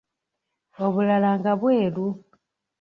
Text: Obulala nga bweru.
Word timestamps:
Obulala 0.85 1.29
nga 1.37 1.53
bweru. 1.61 2.07